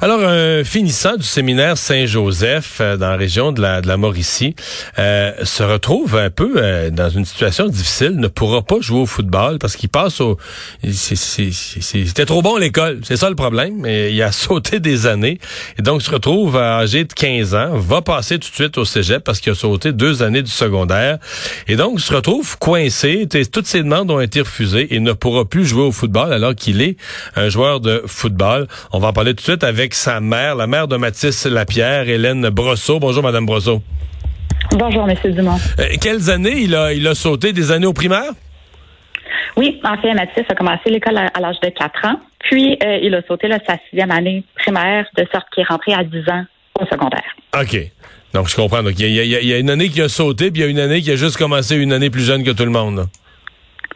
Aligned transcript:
Alors, 0.00 0.20
un 0.22 0.62
finissant 0.62 1.16
du 1.16 1.24
séminaire 1.24 1.76
Saint-Joseph 1.76 2.78
euh, 2.80 2.96
dans 2.96 3.08
la 3.08 3.16
région 3.16 3.50
de 3.50 3.60
la, 3.60 3.80
de 3.80 3.88
la 3.88 3.96
Mauricie 3.96 4.54
euh, 5.00 5.32
se 5.42 5.64
retrouve 5.64 6.14
un 6.14 6.30
peu 6.30 6.52
euh, 6.56 6.90
dans 6.90 7.08
une 7.10 7.24
situation 7.24 7.66
difficile, 7.66 8.12
ne 8.14 8.28
pourra 8.28 8.62
pas 8.62 8.76
jouer 8.80 9.00
au 9.00 9.06
football 9.06 9.58
parce 9.58 9.74
qu'il 9.74 9.88
passe 9.88 10.20
au... 10.20 10.38
C'était 10.88 12.26
trop 12.26 12.42
bon 12.42 12.58
l'école, 12.58 13.00
c'est 13.02 13.16
ça 13.16 13.28
le 13.28 13.34
problème. 13.34 13.84
Il 13.86 14.22
a 14.22 14.30
sauté 14.32 14.78
des 14.78 15.08
années 15.08 15.40
et 15.80 15.82
donc 15.82 16.02
se 16.02 16.12
retrouve 16.12 16.56
âgé 16.56 17.02
de 17.02 17.12
15 17.12 17.56
ans, 17.56 17.76
va 17.76 18.00
passer 18.00 18.38
tout 18.38 18.50
de 18.50 18.54
suite 18.54 18.78
au 18.78 18.84
cégep 18.84 19.24
parce 19.24 19.40
qu'il 19.40 19.50
a 19.50 19.56
sauté 19.56 19.92
deux 19.92 20.22
années 20.22 20.42
du 20.42 20.50
secondaire 20.52 21.18
et 21.66 21.74
donc 21.74 22.00
se 22.00 22.14
retrouve 22.14 22.56
coincé. 22.58 23.26
Toutes 23.50 23.66
ses 23.66 23.82
demandes 23.82 24.12
ont 24.12 24.20
été 24.20 24.42
refusées 24.42 24.94
et 24.94 25.00
ne 25.00 25.12
pourra 25.12 25.44
plus 25.44 25.66
jouer 25.66 25.82
au 25.82 25.92
football 25.92 26.32
alors 26.32 26.54
qu'il 26.54 26.82
est 26.82 26.96
un 27.34 27.48
joueur 27.48 27.80
de 27.80 28.04
football. 28.06 28.68
On 28.92 29.00
va 29.00 29.08
en 29.08 29.12
parler 29.12 29.34
tout 29.34 29.42
de 29.42 29.50
suite 29.50 29.64
avec 29.64 29.87
sa 29.94 30.20
mère, 30.20 30.54
la 30.54 30.66
mère 30.66 30.88
de 30.88 30.96
Mathis 30.96 31.46
Lapierre, 31.46 32.08
Hélène 32.08 32.48
Brosseau. 32.50 32.98
Bonjour, 32.98 33.22
Madame 33.22 33.46
Brosseau. 33.46 33.82
Bonjour, 34.72 35.06
Monsieur 35.06 35.32
Dumont. 35.32 35.58
Euh, 35.78 35.84
quelles 36.00 36.30
années 36.30 36.58
il 36.58 36.74
a, 36.74 36.92
il 36.92 37.06
a 37.06 37.14
sauté? 37.14 37.52
Des 37.52 37.72
années 37.72 37.86
au 37.86 37.92
primaire? 37.92 38.32
Oui, 39.56 39.80
en 39.84 39.96
fait, 40.00 40.12
Mathis 40.14 40.44
a 40.48 40.54
commencé 40.54 40.90
l'école 40.90 41.18
à, 41.18 41.40
l'âge 41.40 41.58
de 41.62 41.68
4 41.68 42.06
ans. 42.06 42.20
Puis, 42.38 42.78
euh, 42.82 42.98
il 43.02 43.14
a 43.14 43.22
sauté 43.26 43.48
sa 43.66 43.76
sixième 43.88 44.10
année 44.10 44.44
primaire, 44.56 45.06
de 45.16 45.26
sorte 45.32 45.46
qu'il 45.52 45.62
est 45.62 45.66
rentré 45.66 45.94
à 45.94 46.04
10 46.04 46.18
ans 46.30 46.44
au 46.80 46.86
secondaire. 46.86 47.36
OK. 47.58 47.76
Donc, 48.34 48.48
je 48.48 48.56
comprends. 48.56 48.82
Donc, 48.82 48.98
il 48.98 49.08
y, 49.08 49.54
a, 49.54 49.58
une 49.58 49.70
année 49.70 49.88
qui 49.88 50.00
a 50.02 50.08
sauté, 50.08 50.50
puis 50.50 50.60
il 50.60 50.64
y 50.64 50.66
a 50.66 50.70
une 50.70 50.78
année 50.78 51.00
qui 51.00 51.10
a 51.10 51.16
juste 51.16 51.36
commencé 51.36 51.76
une 51.76 51.92
année 51.92 52.10
plus 52.10 52.24
jeune 52.24 52.44
que 52.44 52.50
tout 52.50 52.64
le 52.64 52.70
monde. 52.70 53.08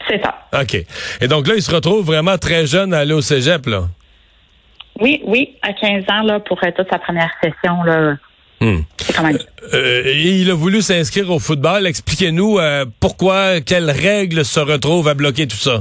C'est 0.09 0.21
ça. 0.23 0.35
OK. 0.61 0.85
Et 1.21 1.29
donc 1.29 1.47
là, 1.47 1.55
il 1.55 1.63
se 1.63 1.73
retrouve 1.73 2.05
vraiment 2.05 2.39
très 2.39 2.67
jeune 2.67 2.93
à 2.93 2.99
aller 2.99 3.13
au 3.13 3.21
cégep, 3.21 3.67
là. 3.67 3.85
Oui, 5.03 5.21
oui, 5.27 5.57
à 5.63 5.73
15 5.73 6.05
ans, 6.09 6.23
là, 6.23 6.39
pour 6.39 6.61
toute 6.61 6.89
sa 6.89 6.99
première 7.01 7.33
session, 7.43 7.83
là. 7.83 8.15
Hmm. 8.61 8.83
Quand 9.17 9.25
même. 9.25 9.39
Euh, 9.75 10.03
il 10.15 10.49
a 10.49 10.55
voulu 10.55 10.81
s'inscrire 10.81 11.29
au 11.29 11.41
football. 11.41 11.89
Expliquez-nous 11.89 12.61
euh, 12.61 12.85
pourquoi, 13.01 13.61
quelles 13.61 13.91
règles 13.91 14.45
se 14.45 14.61
retrouvent 14.61 15.09
à 15.09 15.15
bloquer 15.15 15.49
tout 15.49 15.57
ça? 15.57 15.81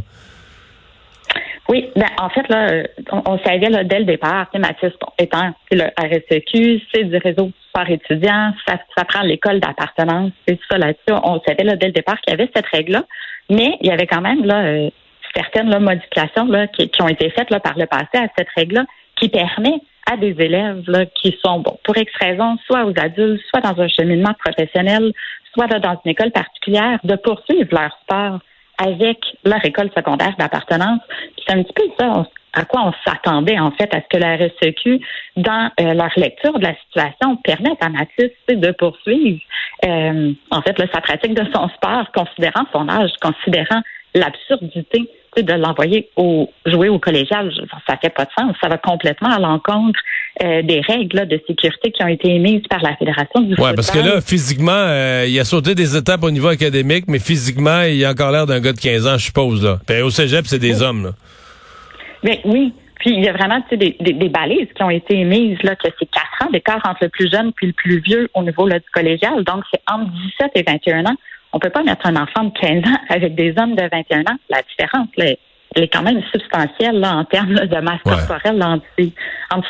Oui, 1.69 1.87
ben, 1.95 2.07
en 2.17 2.29
fait, 2.29 2.49
là, 2.49 2.83
on, 3.11 3.37
savait 3.45 3.69
là, 3.69 3.83
dès 3.83 3.99
le 3.99 4.05
départ, 4.05 4.47
Mathis 4.55 4.91
étant 5.19 5.53
le 5.71 5.83
RSEQ, 5.99 6.81
c'est 6.91 7.03
du 7.03 7.17
réseau 7.17 7.51
sport 7.69 7.89
étudiant, 7.89 8.53
ça, 8.67 8.79
ça 8.97 9.05
prend 9.05 9.21
l'école 9.21 9.59
d'appartenance, 9.59 10.31
c'est 10.47 10.59
ça 10.69 10.79
là-dessus. 10.79 11.13
On 11.23 11.39
savait 11.47 11.63
là, 11.63 11.75
dès 11.75 11.87
le 11.87 11.93
départ 11.93 12.19
qu'il 12.21 12.31
y 12.31 12.33
avait 12.33 12.49
cette 12.53 12.65
règle-là, 12.65 13.03
mais 13.51 13.77
il 13.81 13.87
y 13.87 13.91
avait 13.91 14.07
quand 14.07 14.21
même 14.21 14.43
là, 14.43 14.63
euh, 14.63 14.89
certaines 15.35 15.69
là, 15.69 15.79
modifications 15.79 16.45
là, 16.45 16.65
qui, 16.67 16.89
qui, 16.89 17.01
ont 17.03 17.07
été 17.07 17.29
faites 17.29 17.51
là, 17.51 17.59
par 17.59 17.77
le 17.77 17.85
passé 17.85 18.17
à 18.17 18.27
cette 18.35 18.49
règle-là 18.55 18.85
qui 19.21 19.29
permet 19.29 19.79
à 20.11 20.17
des 20.17 20.35
élèves 20.39 20.83
là, 20.87 21.05
qui 21.05 21.37
sont, 21.43 21.59
bon, 21.59 21.77
pour 21.83 21.95
X 21.97 22.11
raisons, 22.19 22.57
soit 22.65 22.85
aux 22.85 22.93
adultes, 22.97 23.41
soit 23.49 23.61
dans 23.61 23.79
un 23.79 23.87
cheminement 23.87 24.33
professionnel, 24.33 25.13
soit 25.53 25.67
dans 25.67 25.99
une 26.03 26.11
école 26.11 26.31
particulière, 26.31 26.99
de 27.03 27.15
poursuivre 27.15 27.69
leur 27.71 27.95
sport 28.01 28.39
avec 28.77 29.19
leur 29.45 29.63
école 29.63 29.91
secondaire 29.95 30.33
d'appartenance. 30.39 31.01
C'est 31.45 31.53
un 31.53 31.63
petit 31.63 31.73
peu 31.73 31.83
ça 31.99 32.25
à 32.53 32.65
quoi 32.65 32.81
on 32.85 32.93
s'attendait, 33.05 33.59
en 33.59 33.71
fait, 33.71 33.93
à 33.95 34.01
ce 34.01 34.07
que 34.09 34.17
la 34.17 34.35
RSEQ, 34.35 34.99
dans 35.37 35.69
euh, 35.79 35.93
leur 35.93 36.11
lecture 36.17 36.57
de 36.59 36.63
la 36.63 36.75
situation, 36.85 37.37
permette 37.37 37.81
à 37.81 37.87
Mathis 37.87 38.31
de 38.49 38.71
poursuivre, 38.71 39.39
euh, 39.85 40.33
en 40.49 40.61
fait, 40.61 40.77
là, 40.77 40.85
sa 40.93 40.99
pratique 40.99 41.33
de 41.33 41.45
son 41.53 41.69
sport, 41.69 42.11
considérant 42.13 42.65
son 42.73 42.89
âge, 42.89 43.11
considérant 43.21 43.81
l'absurdité 44.13 45.09
de 45.37 45.53
l'envoyer 45.53 46.09
au 46.17 46.49
jouer 46.65 46.89
au 46.89 46.99
collégial, 46.99 47.51
ça 47.87 47.97
fait 47.97 48.09
pas 48.09 48.25
de 48.25 48.31
sens. 48.37 48.55
Ça 48.61 48.67
va 48.67 48.77
complètement 48.77 49.29
à 49.29 49.39
l'encontre 49.39 49.99
euh, 50.43 50.61
des 50.61 50.81
règles 50.81 51.27
de 51.27 51.39
sécurité 51.47 51.91
qui 51.91 52.03
ont 52.03 52.07
été 52.07 52.29
émises 52.35 52.63
par 52.69 52.81
la 52.81 52.95
Fédération 52.97 53.41
du 53.41 53.55
Ouais, 53.55 53.73
parce 53.73 53.91
que 53.91 53.99
là, 53.99 54.19
physiquement, 54.19 54.71
euh, 54.71 55.25
il 55.27 55.39
a 55.39 55.45
sauté 55.45 55.73
des 55.73 55.95
étapes 55.95 56.23
au 56.23 56.31
niveau 56.31 56.49
académique, 56.49 57.05
mais 57.07 57.19
physiquement, 57.19 57.83
il 57.83 58.03
a 58.03 58.11
encore 58.11 58.31
l'air 58.31 58.45
d'un 58.45 58.59
gars 58.59 58.73
de 58.73 58.79
15 58.79 59.07
ans, 59.07 59.17
je 59.17 59.25
suppose. 59.25 59.63
Là. 59.63 59.79
au 60.03 60.09
cégep, 60.09 60.45
c'est 60.47 60.59
des 60.59 60.81
hommes. 60.81 61.05
Là. 61.05 62.31
Oui. 62.45 62.73
Puis 62.99 63.15
il 63.15 63.23
y 63.23 63.29
a 63.29 63.33
vraiment 63.33 63.59
des, 63.71 63.97
des, 63.99 64.13
des, 64.13 64.29
balises 64.29 64.67
qui 64.75 64.83
ont 64.83 64.89
été 64.91 65.15
émises, 65.15 65.57
là, 65.63 65.75
que 65.75 65.87
c'est 65.97 66.05
4 66.05 66.25
ans 66.43 66.51
d'écart 66.51 66.81
entre 66.83 66.99
le 67.01 67.09
plus 67.09 67.31
jeune 67.31 67.51
puis 67.53 67.67
le 67.67 67.73
plus 67.73 67.99
vieux 67.99 68.29
au 68.35 68.43
niveau 68.43 68.67
là, 68.67 68.77
du 68.77 68.85
collégial. 68.93 69.43
Donc, 69.43 69.63
c'est 69.73 69.81
entre 69.91 70.11
17 70.39 70.51
et 70.55 70.63
21 70.63 71.05
ans. 71.07 71.15
On 71.53 71.59
peut 71.59 71.69
pas 71.69 71.83
mettre 71.83 72.05
un 72.05 72.15
enfant 72.15 72.45
de 72.45 72.51
15 72.59 72.83
ans 72.85 72.97
avec 73.09 73.35
des 73.35 73.53
hommes 73.57 73.75
de 73.75 73.83
21 73.91 74.21
ans. 74.21 74.37
La 74.49 74.61
différence, 74.61 75.07
elle 75.17 75.83
est 75.83 75.87
quand 75.87 76.01
même 76.01 76.21
substantielle 76.31 76.99
là, 76.99 77.17
en 77.17 77.25
termes 77.25 77.53
de 77.53 77.81
masse 77.81 78.01
corporelle 78.03 78.61
entre, 78.63 78.85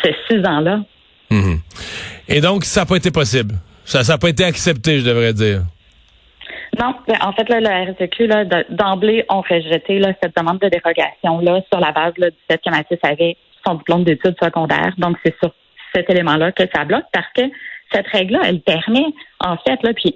ces 0.03 0.15
six 0.29 0.45
ans-là. 0.45 0.81
Mhm. 1.29 1.59
Et 2.27 2.41
donc, 2.41 2.65
ça 2.65 2.81
n'a 2.81 2.85
pas 2.85 2.97
été 2.97 3.11
possible. 3.11 3.55
Ça 3.85 4.01
n'a 4.03 4.17
pas 4.17 4.29
été 4.29 4.43
accepté, 4.43 4.99
je 4.99 5.05
devrais 5.05 5.33
dire. 5.33 5.61
Non, 6.79 6.95
ben, 7.07 7.17
en 7.21 7.33
fait, 7.33 7.49
là, 7.49 7.59
le 7.59 7.91
RSEQ, 7.91 8.27
d'emblée, 8.69 9.25
ont 9.29 9.41
rejeté 9.41 9.99
là, 9.99 10.13
cette 10.21 10.35
demande 10.35 10.59
de 10.59 10.69
dérogation-là 10.69 11.61
sur 11.71 11.79
la 11.79 11.91
base 11.91 12.13
là, 12.17 12.29
du 12.29 12.37
fait 12.49 12.59
que 12.63 12.69
Mathis 12.69 12.97
avait 13.03 13.35
son 13.65 13.75
diplôme 13.75 14.03
d'études 14.03 14.37
secondaires. 14.41 14.93
Donc, 14.97 15.17
c'est 15.23 15.35
sur 15.39 15.53
cet 15.93 16.09
élément-là 16.09 16.51
que 16.53 16.63
ça 16.73 16.85
bloque 16.85 17.05
parce 17.11 17.27
que 17.35 17.43
cette 17.91 18.07
règle-là, 18.07 18.39
elle 18.45 18.61
permet, 18.61 19.05
en 19.39 19.57
fait, 19.57 19.83
là, 19.83 19.93
puis 19.93 20.15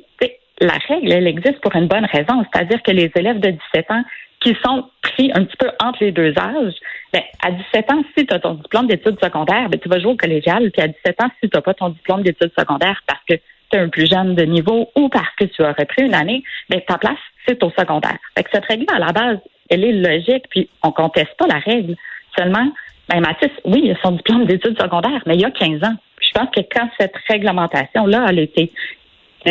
la 0.61 0.77
règle, 0.87 1.11
elle 1.11 1.27
existe 1.27 1.59
pour 1.61 1.75
une 1.75 1.87
bonne 1.87 2.05
raison, 2.05 2.43
c'est-à-dire 2.51 2.81
que 2.81 2.91
les 2.91 3.11
élèves 3.15 3.39
de 3.39 3.51
17 3.73 3.91
ans 3.91 4.03
qui 4.39 4.55
sont 4.63 4.85
pris 5.01 5.31
un 5.33 5.43
petit 5.43 5.57
peu 5.57 5.69
entre 5.83 6.03
les 6.03 6.11
deux 6.11 6.33
âges, 6.37 6.75
ben, 7.11 7.21
à 7.41 7.51
17 7.51 7.91
ans, 7.91 8.03
si 8.15 8.25
tu 8.25 8.33
as 8.33 8.39
ton 8.39 8.55
diplôme 8.55 8.87
d'études 8.87 9.19
secondaires, 9.21 9.69
ben, 9.69 9.79
tu 9.79 9.89
vas 9.89 9.99
jouer 9.99 10.11
au 10.11 10.17
collégial, 10.17 10.69
puis 10.71 10.81
à 10.81 10.87
17 10.87 11.23
ans, 11.23 11.29
si 11.41 11.49
tu 11.49 11.55
n'as 11.55 11.61
pas 11.61 11.73
ton 11.73 11.89
diplôme 11.89 12.21
d'études 12.21 12.51
secondaires 12.57 13.01
parce 13.07 13.21
que 13.27 13.35
tu 13.35 13.77
es 13.77 13.79
un 13.79 13.89
plus 13.89 14.07
jeune 14.07 14.35
de 14.35 14.43
niveau 14.43 14.89
ou 14.95 15.09
parce 15.09 15.33
que 15.39 15.45
tu 15.45 15.63
as 15.63 15.73
repris 15.73 16.03
une 16.03 16.13
année, 16.13 16.43
ben, 16.69 16.81
ta 16.87 16.97
place, 16.97 17.17
c'est 17.47 17.61
au 17.63 17.71
secondaire. 17.71 18.17
Fait 18.37 18.43
que 18.43 18.49
cette 18.53 18.65
règle, 18.65 18.85
à 18.93 18.99
la 18.99 19.11
base, 19.11 19.39
elle 19.69 19.83
est 19.83 19.93
logique, 19.93 20.45
puis 20.49 20.69
on 20.83 20.91
conteste 20.91 21.35
pas 21.37 21.47
la 21.47 21.59
règle. 21.59 21.95
Seulement, 22.37 22.71
ben, 23.09 23.21
Mathis, 23.21 23.51
oui, 23.65 23.81
il 23.85 23.91
a 23.91 23.95
son 24.03 24.11
diplôme 24.11 24.45
d'études 24.45 24.79
secondaires, 24.79 25.21
mais 25.25 25.35
il 25.35 25.41
y 25.41 25.45
a 25.45 25.51
15 25.51 25.83
ans. 25.83 25.95
Je 26.21 26.31
pense 26.33 26.49
que 26.51 26.61
quand 26.71 26.89
cette 26.99 27.15
réglementation-là 27.29 28.25
a 28.25 28.33
été 28.33 28.71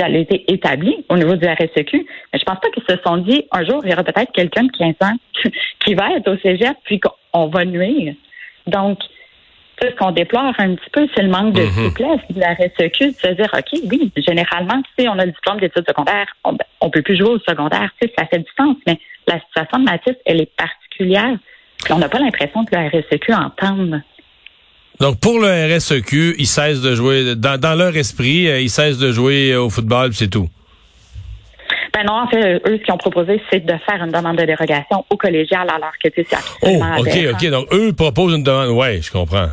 elle 0.01 0.17
a 0.17 0.19
été 0.19 0.45
établie 0.53 1.05
au 1.09 1.17
niveau 1.17 1.37
du 1.37 1.47
RSEQ. 1.47 2.07
Mais 2.33 2.39
je 2.39 2.45
pense 2.45 2.59
pas 2.61 2.71
qu'ils 2.71 2.85
se 2.89 2.97
sont 3.05 3.19
dit 3.19 3.45
un 3.53 3.65
jour, 3.65 3.81
il 3.85 3.91
y 3.91 3.93
aura 3.93 4.05
peut-être 4.05 4.33
quelqu'un 4.33 4.65
de 4.65 4.73
15 4.73 4.95
ans 5.03 5.17
qui 5.85 5.95
va 5.95 6.13
être 6.17 6.29
au 6.29 6.37
cégep 6.39 6.77
puis 6.85 7.01
qu'on 7.01 7.47
va 7.49 7.65
nuire. 7.65 8.15
Donc, 8.67 8.99
ce 9.83 9.89
qu'on 9.97 10.13
déplore 10.13 10.55
un 10.59 10.75
petit 10.75 10.91
peu, 10.93 11.07
c'est 11.15 11.23
le 11.23 11.29
manque 11.29 11.53
de 11.55 11.63
mm-hmm. 11.63 11.85
souplesse 11.85 12.21
du 12.31 12.41
RSEQ 12.41 13.07
de 13.09 13.13
se 13.13 13.35
dire, 13.35 13.51
OK, 13.53 13.81
oui, 13.91 14.13
généralement, 14.17 14.83
si 14.99 15.09
on 15.09 15.19
a 15.19 15.27
le 15.27 15.33
diplôme 15.33 15.59
d'études 15.61 15.87
secondaires, 15.87 16.29
on, 16.45 16.53
ne 16.53 16.91
peut 16.91 17.03
plus 17.03 17.17
jouer 17.17 17.31
au 17.31 17.39
secondaire, 17.41 17.91
tu 18.01 18.09
ça 18.17 18.27
fait 18.27 18.39
du 18.39 18.51
sens, 18.57 18.77
mais 18.87 18.99
la 19.27 19.41
situation 19.41 19.79
de 19.79 19.85
Mathis, 19.85 20.15
elle 20.27 20.41
est 20.41 20.57
particulière. 20.57 21.37
on 21.91 21.99
n'a 21.99 22.09
pas 22.09 22.19
l'impression 22.19 22.65
que 22.65 22.77
le 22.77 22.89
RSEQ 22.89 23.35
entende 23.35 24.03
donc 25.01 25.21
pour 25.21 25.39
le 25.39 25.77
RSEQ, 25.77 26.37
ils 26.39 26.47
cessent 26.47 26.81
de 26.81 26.95
jouer 26.95 27.35
dans, 27.35 27.59
dans 27.59 27.75
leur 27.75 27.97
esprit, 27.97 28.49
euh, 28.49 28.61
ils 28.61 28.71
cessent 28.71 28.99
de 28.99 29.13
jouer 29.13 29.55
au 29.57 29.71
football, 29.71 30.13
c'est 30.15 30.29
tout. 30.29 30.49
Ben 31.93 32.05
non, 32.05 32.15
en 32.15 32.27
fait, 32.29 32.57
eux, 32.67 32.79
ce 32.79 32.83
qu'ils 32.85 32.93
ont 32.93 32.99
proposé, 32.99 33.41
c'est 33.51 33.65
de 33.65 33.75
faire 33.89 34.03
une 34.03 34.11
demande 34.11 34.37
de 34.37 34.45
dérogation 34.45 35.05
au 35.11 35.17
collégial 35.17 35.69
alors 35.71 35.93
que 36.03 36.11
c'est 36.15 36.27
absolument 36.33 36.97
Oh, 36.99 37.01
OK, 37.01 37.19
OK. 37.33 37.51
Donc, 37.51 37.73
eux 37.73 37.93
proposent 37.93 38.35
une 38.35 38.43
demande. 38.43 38.71
Oui, 38.71 39.01
je 39.01 39.13
comprends. 39.13 39.49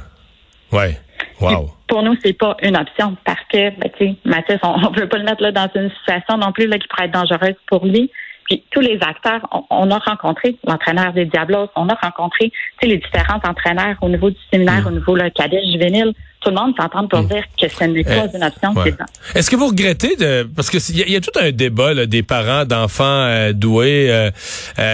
Oui. 0.71 0.95
Wow. 1.39 1.71
pour 1.87 2.03
nous, 2.03 2.15
c'est 2.23 2.33
pas 2.33 2.55
une 2.61 2.77
option 2.77 3.17
parce 3.25 3.41
que, 3.51 3.71
ben, 3.79 3.89
tu 3.97 4.05
sais, 4.05 4.15
Mathis, 4.25 4.59
on 4.63 4.91
ne 4.91 4.99
veut 4.99 5.09
pas 5.09 5.17
le 5.17 5.23
mettre 5.23 5.41
là, 5.41 5.51
dans 5.51 5.69
une 5.75 5.89
situation 5.89 6.37
non 6.37 6.51
plus 6.51 6.67
là, 6.67 6.77
qui 6.77 6.87
pourrait 6.87 7.05
être 7.05 7.13
dangereuse 7.13 7.55
pour 7.67 7.85
lui. 7.85 8.11
Puis 8.51 8.61
tous 8.69 8.81
les 8.81 8.99
acteurs, 8.99 9.39
on, 9.69 9.89
a 9.91 9.97
rencontré 9.97 10.57
l'entraîneur 10.67 11.13
des 11.13 11.23
Diablos, 11.23 11.69
on 11.77 11.87
a 11.87 11.93
rencontré 11.93 12.51
les 12.83 12.97
différents 12.97 13.39
entraîneurs 13.47 13.95
au 14.01 14.09
niveau 14.09 14.29
du 14.29 14.35
séminaire, 14.51 14.81
mm. 14.81 14.87
au 14.87 14.91
niveau 14.91 15.15
le 15.15 15.29
cadet 15.29 15.61
juvénile. 15.71 16.11
Tout 16.41 16.49
le 16.49 16.55
monde 16.57 16.73
s'entend 16.77 17.07
pour 17.07 17.21
mm. 17.21 17.27
dire 17.27 17.43
que 17.57 17.69
ce 17.69 17.85
n'est 17.85 18.03
pas 18.03 18.25
euh, 18.25 18.27
une 18.35 18.43
option. 18.43 18.73
Est-ce 19.35 19.49
que 19.49 19.55
vous 19.55 19.67
regrettez 19.67 20.17
de 20.17 20.45
parce 20.53 20.69
que 20.69 20.79
il 20.91 21.09
y, 21.09 21.15
a 21.15 21.21
tout 21.21 21.31
un 21.39 21.51
débat 21.51 21.93
là, 21.93 22.05
des 22.07 22.23
parents 22.23 22.65
d'enfants 22.65 23.05
euh, 23.05 23.53
doués. 23.53 24.07
Euh, 24.09 24.31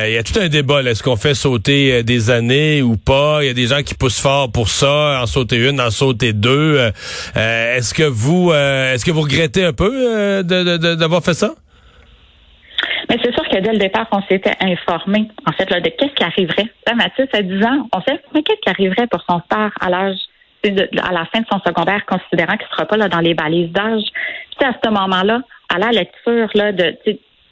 il 0.08 0.14
y 0.14 0.18
a 0.18 0.22
tout 0.22 0.40
un 0.40 0.50
débat. 0.50 0.84
Est-ce 0.84 1.02
qu'on 1.02 1.16
fait 1.16 1.34
sauter 1.34 2.04
des 2.04 2.30
années 2.30 2.84
ou 2.84 2.96
pas? 2.96 3.40
Il 3.42 3.48
y 3.48 3.50
a 3.50 3.56
des 3.56 3.66
gens 3.66 3.82
qui 3.82 3.96
poussent 3.96 4.22
fort 4.22 4.52
pour 4.52 4.70
ça, 4.70 5.20
en 5.20 5.26
sauter 5.26 5.68
une, 5.68 5.82
en 5.82 5.90
sauter 5.90 6.32
deux. 6.32 6.92
est-ce 7.34 7.96
que 7.96 8.04
vous 8.04 8.54
est-ce 8.54 9.04
que 9.04 9.10
vous 9.10 9.22
regrettez 9.22 9.64
un 9.64 9.74
peu 9.74 10.44
d'avoir 10.44 11.24
fait 11.24 11.34
ça? 11.34 11.56
Mais 13.10 13.18
c'est 13.24 13.34
sûr 13.34 13.48
que 13.48 13.58
dès 13.58 13.72
le 13.72 13.78
départ, 13.78 14.08
on 14.12 14.22
s'était 14.24 14.56
informé, 14.60 15.30
en 15.46 15.52
fait, 15.54 15.70
là, 15.70 15.80
de 15.80 15.90
qu'est-ce 15.90 16.14
qui 16.14 16.24
arriverait. 16.24 16.68
Là, 16.86 16.96
Mathis, 16.96 17.28
à 17.34 17.42
10 17.42 17.64
ans, 17.64 17.88
on 17.94 18.02
sait, 18.02 18.20
mais 18.34 18.44
qu'est-ce 18.44 18.60
qui 18.62 18.70
arriverait 18.70 19.08
pour 19.08 19.22
son 19.30 19.40
sport 19.40 19.72
à 19.80 19.90
l'âge, 19.90 20.18
à 20.66 21.12
la 21.14 21.26
fin 21.26 21.40
de 21.40 21.46
son 21.52 21.60
secondaire, 21.66 22.06
considérant 22.06 22.58
qu'il 22.58 22.68
ne 22.68 22.72
sera 22.72 22.86
pas 22.86 22.98
là 22.98 23.08
dans 23.08 23.20
les 23.20 23.34
balises 23.34 23.72
d'âge? 23.72 24.04
Puis 24.58 24.68
à 24.68 24.74
ce 24.84 24.90
moment-là, 24.90 25.42
à 25.74 25.78
la 25.80 25.92
lecture 25.92 26.50
là, 26.54 26.72
de, 26.72 26.98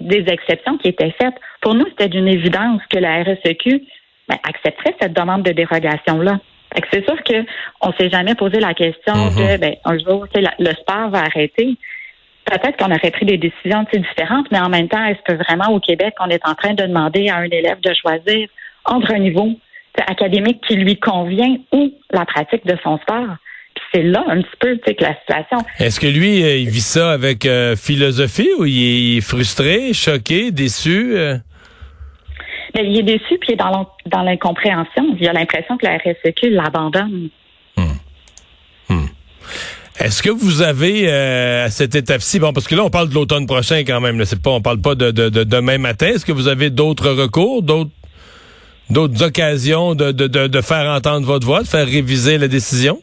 des 0.02 0.26
exceptions 0.28 0.78
qui 0.78 0.90
étaient 0.90 1.16
faites, 1.20 1.36
pour 1.62 1.74
nous, 1.74 1.86
c'était 1.90 2.10
d'une 2.10 2.28
évidence 2.28 2.82
que 2.90 3.00
la 3.00 3.24
RSEQ 3.24 3.82
ben, 4.28 4.38
accepterait 4.48 4.96
cette 5.00 5.14
demande 5.14 5.44
de 5.44 5.52
dérogation-là. 5.52 6.40
C'est 6.92 7.06
sûr 7.06 7.16
qu'on 7.24 7.90
ne 7.90 7.94
s'est 7.98 8.10
jamais 8.10 8.36
posé 8.36 8.60
la 8.60 8.74
question 8.74 9.14
Mm-hmm. 9.14 9.54
de 9.54 9.58
ben, 9.58 9.76
un 9.86 9.98
jour, 9.98 10.28
le 10.36 10.72
sport 10.74 11.10
va 11.10 11.20
arrêter. 11.20 11.78
Peut-être 12.46 12.78
qu'on 12.78 12.94
aurait 12.94 13.12
pris 13.12 13.26
des 13.26 13.38
décisions 13.38 13.86
différentes, 13.92 14.48
mais 14.52 14.60
en 14.60 14.70
même 14.70 14.88
temps, 14.88 15.04
est-ce 15.04 15.22
que 15.24 15.34
vraiment 15.44 15.74
au 15.74 15.80
Québec, 15.80 16.14
on 16.20 16.30
est 16.30 16.46
en 16.46 16.54
train 16.54 16.74
de 16.74 16.84
demander 16.84 17.30
à 17.30 17.38
un 17.38 17.46
élève 17.46 17.80
de 17.82 17.94
choisir 17.94 18.48
entre 18.86 19.14
un 19.14 19.20
niveau 19.20 19.50
académique 20.08 20.62
qui 20.68 20.76
lui 20.76 21.00
convient 21.00 21.56
ou 21.72 21.92
la 22.12 22.26
pratique 22.26 22.66
de 22.66 22.78
son 22.84 22.98
sport? 23.00 23.38
c'est 23.94 24.04
là 24.04 24.24
un 24.28 24.42
petit 24.42 24.58
peu 24.60 24.78
que 24.78 25.04
la 25.04 25.16
situation. 25.20 25.58
Est-ce 25.80 26.00
que 26.00 26.08
lui, 26.08 26.44
euh, 26.44 26.58
il 26.58 26.70
vit 26.70 26.82
ça 26.82 27.12
avec 27.12 27.46
euh, 27.46 27.76
philosophie 27.76 28.50
ou 28.58 28.66
il 28.66 29.18
est 29.18 29.22
frustré, 29.22 29.94
choqué, 29.94 30.52
déçu? 30.52 31.16
Euh? 31.16 31.38
Mais 32.74 32.86
il 32.86 33.00
est 33.00 33.04
déçu 33.04 33.38
puis 33.40 33.50
il 33.50 33.54
est 33.54 33.58
dans 33.58 34.22
l'incompréhension. 34.22 35.16
Il 35.20 35.28
a 35.28 35.34
l'impression 35.34 35.78
que 35.78 35.86
la 35.86 35.98
RSEQ 35.98 36.50
l'abandonne. 36.50 37.30
Est-ce 40.06 40.22
que 40.22 40.30
vous 40.30 40.62
avez 40.62 41.10
à 41.10 41.72
cette 41.72 41.96
étape-ci, 41.96 42.38
bon, 42.38 42.54
parce 42.54 42.68
que 42.68 42.76
là 42.76 42.84
on 42.84 42.92
parle 42.92 43.10
de 43.10 43.16
l'automne 43.16 43.48
prochain 43.48 43.80
quand 43.80 44.00
même, 44.00 44.24
c'est 44.24 44.40
pas, 44.40 44.52
on 44.52 44.62
parle 44.62 44.80
pas 44.80 44.94
de, 44.94 45.10
de, 45.10 45.30
de 45.30 45.44
demain 45.44 45.80
matin. 45.80 46.10
Est-ce 46.10 46.28
que 46.28 46.32
vous 46.32 46.48
avez 46.48 46.70
d'autres 46.70 47.10
recours, 47.10 47.64
d'autres 47.64 49.24
occasions 49.24 49.96
de, 49.96 50.12
de 50.12 50.62
faire 50.62 50.92
entendre 50.92 51.26
votre 51.26 51.48
voix, 51.48 51.64
de 51.64 51.68
faire 51.68 51.88
réviser 51.88 52.38
la 52.38 52.48
décision? 52.48 53.02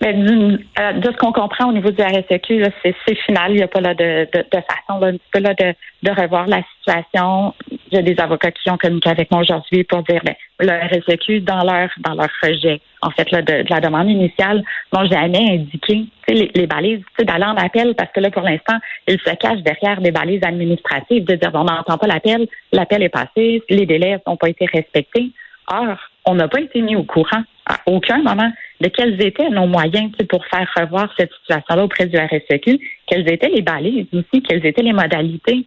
Mais 0.00 0.14
euh, 0.14 0.92
de 0.92 1.12
ce 1.12 1.16
qu'on 1.16 1.32
comprend 1.32 1.68
au 1.68 1.72
niveau 1.72 1.90
du 1.90 2.02
RSEQ, 2.02 2.64
c'est 2.82 3.14
final. 3.26 3.52
Il 3.52 3.56
n'y 3.56 3.62
a 3.62 3.68
pas 3.68 3.80
là, 3.80 3.94
de, 3.94 4.28
de, 4.32 4.38
de 4.38 4.62
façon 4.62 5.00
là, 5.00 5.08
un 5.08 5.12
petit 5.12 5.30
peu 5.32 5.40
là, 5.40 5.54
de, 5.54 5.74
de 6.02 6.10
revoir 6.10 6.46
la 6.46 6.62
situation. 6.78 7.54
A 7.92 8.02
des 8.02 8.18
avocats 8.18 8.50
qui 8.50 8.70
ont 8.70 8.76
communiqué 8.76 9.08
avec 9.08 9.30
moi 9.30 9.40
aujourd'hui 9.42 9.84
pour 9.84 10.02
dire 10.02 10.20
ben, 10.24 10.34
le 10.60 10.70
RSEQ, 10.70 11.40
dans 11.40 11.62
leur 11.62 11.90
dans 12.00 12.14
leur 12.14 12.28
rejet, 12.42 12.80
en 13.02 13.10
fait, 13.10 13.30
là, 13.30 13.42
de, 13.42 13.64
la 13.68 13.80
demande 13.80 14.10
initiale, 14.10 14.64
n'ont 14.92 15.06
jamais 15.06 15.58
indiqué 15.58 16.06
les, 16.28 16.50
les 16.54 16.66
balises 16.66 17.02
d'aller 17.18 17.44
en 17.44 17.56
appel 17.56 17.94
parce 17.94 18.10
que 18.12 18.20
là, 18.20 18.30
pour 18.30 18.42
l'instant, 18.42 18.78
ils 19.06 19.20
se 19.20 19.34
cachent 19.36 19.62
derrière 19.62 20.00
des 20.00 20.10
balises 20.10 20.42
administratives 20.42 21.24
de 21.24 21.36
dire 21.36 21.50
on 21.54 21.64
n'entend 21.64 21.98
pas 21.98 22.06
l'appel, 22.06 22.48
l'appel 22.72 23.02
est 23.02 23.08
passé, 23.08 23.62
les 23.68 23.86
délais 23.86 24.18
n'ont 24.26 24.36
pas 24.36 24.48
été 24.48 24.66
respectés. 24.66 25.30
Or, 25.68 25.96
on 26.26 26.34
n'a 26.34 26.48
pas 26.48 26.60
été 26.60 26.82
mis 26.82 26.96
au 26.96 27.04
courant 27.04 27.42
à 27.66 27.78
aucun 27.86 28.18
moment 28.22 28.50
de 28.80 28.88
quels 28.88 29.20
étaient 29.22 29.48
nos 29.50 29.66
moyens 29.66 30.10
pour 30.28 30.44
faire 30.46 30.68
revoir 30.76 31.12
cette 31.16 31.32
situation-là 31.40 31.84
auprès 31.84 32.06
du 32.06 32.16
RSEQ, 32.16 32.78
quelles 33.06 33.30
étaient 33.30 33.48
les 33.48 33.62
balises 33.62 34.06
aussi, 34.12 34.42
quelles 34.42 34.64
étaient 34.66 34.82
les 34.82 34.92
modalités. 34.92 35.64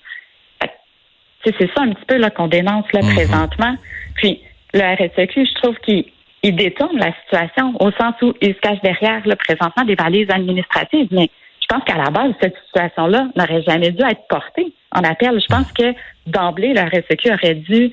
C'est 1.45 1.71
ça 1.73 1.83
un 1.83 1.93
petit 1.93 2.05
peu 2.05 2.19
qu'on 2.31 2.47
dénonce 2.47 2.91
là 2.91 2.99
mm-hmm. 2.99 3.15
présentement. 3.15 3.75
Puis 4.15 4.41
le 4.73 4.81
RSEQ, 4.81 5.45
je 5.45 5.53
trouve 5.61 5.77
qu'il 5.79 6.55
détourne 6.55 6.97
la 6.97 7.13
situation 7.23 7.73
au 7.79 7.91
sens 7.91 8.15
où 8.21 8.33
il 8.41 8.53
se 8.53 8.59
cache 8.59 8.81
derrière 8.81 9.25
là, 9.25 9.35
présentement 9.35 9.85
des 9.85 9.95
balises 9.95 10.29
administratives. 10.29 11.07
Mais 11.11 11.29
je 11.61 11.67
pense 11.67 11.83
qu'à 11.85 11.97
la 11.97 12.09
base, 12.09 12.33
cette 12.41 12.55
situation-là 12.65 13.27
n'aurait 13.35 13.61
jamais 13.63 13.91
dû 13.91 14.03
être 14.03 14.27
portée 14.29 14.73
en 14.91 15.03
appel. 15.03 15.39
Je 15.39 15.47
pense 15.47 15.71
que 15.71 15.93
d'emblée, 16.25 16.73
le 16.73 16.81
RSEQ 16.81 17.31
aurait 17.31 17.55
dû 17.55 17.91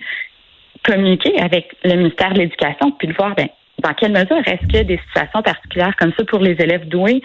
communiquer 0.85 1.41
avec 1.41 1.75
le 1.85 1.95
ministère 1.95 2.33
de 2.33 2.41
l'Éducation 2.41 2.93
puis 2.93 3.09
de 3.09 3.15
voir, 3.15 3.35
ben, 3.35 3.49
dans 3.83 3.95
quelle 3.95 4.13
mesure 4.13 4.43
est-ce 4.47 4.79
a 4.79 4.85
des 4.85 5.01
situations 5.09 5.43
particulières 5.43 5.95
comme 5.99 6.13
ça 6.17 6.25
pour 6.25 6.41
les 6.41 6.53
élèves 6.53 6.89
doués? 6.89 7.23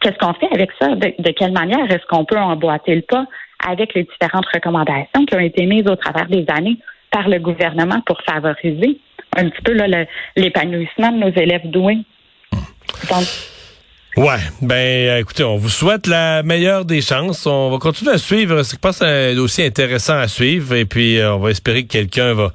Qu'est-ce 0.00 0.18
qu'on 0.18 0.34
fait 0.34 0.52
avec 0.52 0.70
ça? 0.80 0.94
De, 0.94 1.30
quelle 1.32 1.52
manière 1.52 1.90
est-ce 1.90 2.06
qu'on 2.08 2.24
peut 2.24 2.38
emboîter 2.38 2.94
le 2.94 3.02
pas 3.02 3.26
avec 3.66 3.94
les 3.94 4.04
différentes 4.04 4.46
recommandations 4.52 5.24
qui 5.26 5.34
ont 5.34 5.40
été 5.40 5.66
mises 5.66 5.86
au 5.86 5.96
travers 5.96 6.26
des 6.26 6.44
années 6.48 6.78
par 7.10 7.28
le 7.28 7.38
gouvernement 7.38 8.00
pour 8.06 8.20
favoriser 8.22 8.98
un 9.36 9.48
petit 9.48 9.62
peu 9.62 9.76
l'épanouissement 10.36 11.12
de 11.12 11.18
nos 11.18 11.32
élèves 11.32 11.68
doués? 11.70 11.98
Donc, 13.10 13.26
Ouais, 14.16 14.38
ben 14.62 15.18
écoutez, 15.18 15.42
on 15.42 15.56
vous 15.56 15.68
souhaite 15.68 16.06
la 16.06 16.44
meilleure 16.44 16.84
des 16.84 17.00
chances. 17.00 17.46
On 17.46 17.70
va 17.70 17.78
continuer 17.78 18.12
à 18.12 18.18
suivre. 18.18 18.62
C'est 18.62 18.80
pas 18.80 18.92
un 19.04 19.34
dossier 19.34 19.66
intéressant 19.66 20.16
à 20.16 20.28
suivre 20.28 20.76
et 20.76 20.84
puis 20.84 21.18
euh, 21.18 21.34
on 21.34 21.38
va 21.38 21.50
espérer 21.50 21.82
que 21.82 21.88
quelqu'un 21.88 22.32
va 22.32 22.52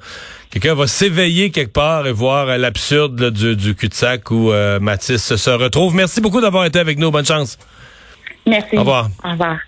quelqu'un 0.50 0.74
va 0.74 0.86
s'éveiller 0.86 1.50
quelque 1.50 1.72
part 1.72 2.06
et 2.06 2.12
voir 2.12 2.58
l'absurde 2.58 3.30
du, 3.30 3.56
du 3.56 3.74
cul-de-sac 3.74 4.30
où 4.30 4.52
euh, 4.52 4.80
Mathis 4.80 5.36
se 5.36 5.50
retrouve. 5.50 5.94
Merci 5.94 6.20
beaucoup 6.20 6.40
d'avoir 6.40 6.64
été 6.64 6.78
avec 6.78 6.98
nous. 6.98 7.10
Bonne 7.10 7.26
chance. 7.26 7.58
Merci. 8.46 8.76
Au 8.76 8.80
revoir. 8.80 9.08
Au 9.24 9.30
revoir. 9.30 9.60